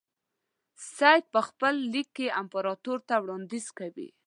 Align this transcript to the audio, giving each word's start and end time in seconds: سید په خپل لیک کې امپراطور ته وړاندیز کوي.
سید 0.95 1.23
په 1.33 1.41
خپل 1.47 1.73
لیک 1.91 2.07
کې 2.17 2.35
امپراطور 2.41 2.99
ته 3.07 3.15
وړاندیز 3.23 3.65
کوي. 3.77 4.07